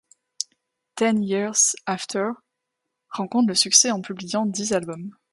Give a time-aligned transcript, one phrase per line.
[0.95, 2.29] Ten Years After
[3.11, 5.15] rencontre le succès en publiant dix albums.